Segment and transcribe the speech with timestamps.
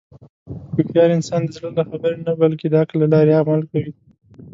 [0.75, 3.91] هوښیار انسان د زړه له خبرې نه، بلکې د عقل له لارې عمل کوي.